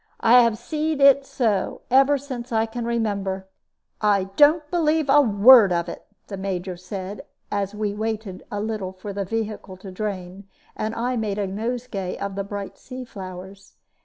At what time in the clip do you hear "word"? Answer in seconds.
5.21-5.71